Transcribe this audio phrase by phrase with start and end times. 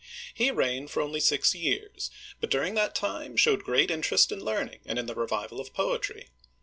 [0.33, 2.09] He reigned only six years,
[2.39, 6.29] but during that time showed great interest in learning, and in the revival of poetry.